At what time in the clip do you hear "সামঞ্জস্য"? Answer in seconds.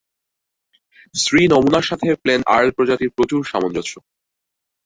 3.45-3.93